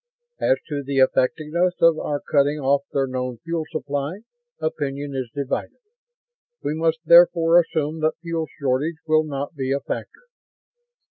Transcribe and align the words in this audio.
"As 0.39 0.57
to 0.67 0.81
the 0.81 0.97
effectiveness 0.97 1.75
of 1.79 1.99
our 1.99 2.19
cutting 2.21 2.57
off 2.57 2.81
their 2.91 3.05
known 3.05 3.37
fuel 3.43 3.65
supply, 3.69 4.21
opinion 4.59 5.13
is 5.15 5.29
divided. 5.29 5.77
We 6.63 6.73
must 6.73 7.01
therefore 7.05 7.59
assume 7.61 7.99
that 7.99 8.17
fuel 8.19 8.47
shortage 8.59 8.97
will 9.05 9.25
not 9.25 9.53
be 9.53 9.71
a 9.71 9.79
factor. 9.79 10.23